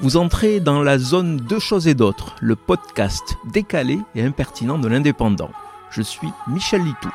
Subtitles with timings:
[0.00, 4.88] Vous entrez dans la zone Deux choses et d'autres, le podcast décalé et impertinent de
[4.88, 5.52] l'indépendant.
[5.90, 7.10] Je suis Michel Litou.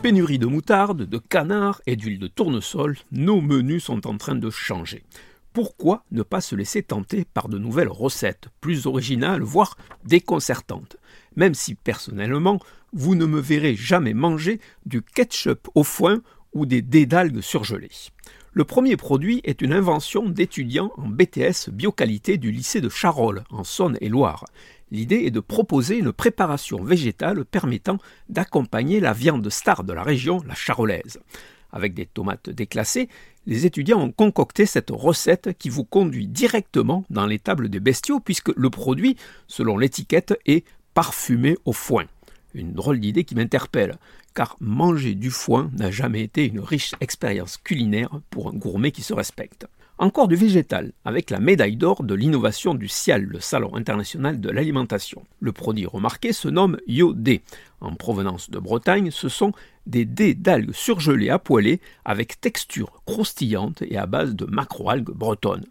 [0.00, 4.48] Pénurie de moutarde, de canard et d'huile de tournesol, nos menus sont en train de
[4.48, 5.02] changer.
[5.52, 10.98] Pourquoi ne pas se laisser tenter par de nouvelles recettes, plus originales, voire déconcertantes?
[11.34, 12.60] Même si personnellement,
[12.92, 16.20] vous ne me verrez jamais manger du ketchup au foin
[16.56, 17.90] ou des dés d'algues surgelées.
[18.52, 23.64] Le premier produit est une invention d'étudiants en BTS bioqualité du lycée de Charolles, en
[23.64, 24.46] Saône-et-Loire.
[24.90, 27.98] L'idée est de proposer une préparation végétale permettant
[28.30, 31.20] d'accompagner la viande star de la région, la charolaise.
[31.70, 33.10] Avec des tomates déclassées,
[33.44, 38.20] les étudiants ont concocté cette recette qui vous conduit directement dans les tables des bestiaux
[38.20, 39.16] puisque le produit,
[39.48, 42.06] selon l'étiquette, est parfumé au foin.
[42.54, 43.98] Une drôle d'idée qui m'interpelle,
[44.36, 49.02] car manger du foin n'a jamais été une riche expérience culinaire pour un gourmet qui
[49.02, 49.66] se respecte.
[49.98, 54.50] Encore du végétal, avec la médaille d'or de l'innovation du CIAL, le Salon international de
[54.50, 55.24] l'alimentation.
[55.40, 57.40] Le produit remarqué se nomme Yodé.
[57.80, 59.52] En provenance de Bretagne, ce sont
[59.86, 65.64] des dés d'algues surgelées à poêler avec texture croustillante et à base de macroalgues bretonnes.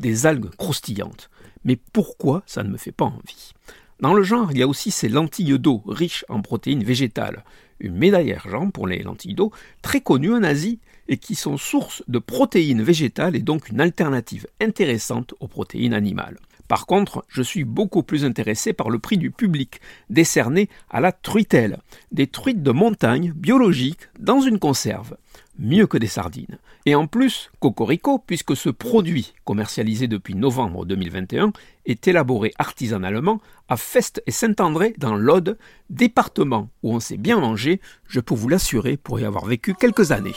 [0.00, 1.30] Des algues croustillantes.
[1.62, 3.52] Mais pourquoi ça ne me fait pas envie?
[4.00, 7.44] Dans le genre, il y a aussi ces lentilles d'eau riches en protéines végétales
[7.80, 12.02] une médaille argent pour les lentilles d'eau, très connues en Asie et qui sont source
[12.08, 16.38] de protéines végétales et donc une alternative intéressante aux protéines animales.
[16.68, 19.80] Par contre, je suis beaucoup plus intéressé par le prix du public,
[20.10, 21.78] décerné à la truitelle,
[22.12, 25.16] des truites de montagne biologiques dans une conserve
[25.58, 26.58] mieux que des sardines.
[26.86, 31.52] Et en plus, cocorico, puisque ce produit, commercialisé depuis novembre 2021,
[31.84, 35.58] est élaboré artisanalement à Fest et Saint-André dans l'Aude,
[35.90, 40.12] département où on s'est bien mangé, je peux vous l'assurer pour y avoir vécu quelques
[40.12, 40.36] années.